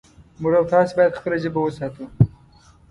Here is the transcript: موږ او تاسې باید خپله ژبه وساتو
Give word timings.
موږ 0.41 0.53
او 0.59 0.65
تاسې 0.73 0.93
باید 0.97 1.17
خپله 1.19 1.35
ژبه 1.43 1.59
وساتو 1.61 2.03